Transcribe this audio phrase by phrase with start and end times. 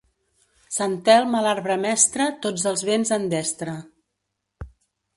[0.77, 3.79] Sant Elm a l'arbre mestre, tots els vents en destre.